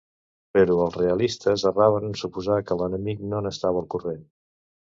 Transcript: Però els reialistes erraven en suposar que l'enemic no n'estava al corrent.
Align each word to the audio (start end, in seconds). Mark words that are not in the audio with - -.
Però 0.57 0.77
els 0.85 0.97
reialistes 1.01 1.67
erraven 1.71 2.09
en 2.09 2.17
suposar 2.23 2.57
que 2.71 2.81
l'enemic 2.81 3.25
no 3.35 3.47
n'estava 3.49 3.85
al 3.87 3.91
corrent. 3.97 4.27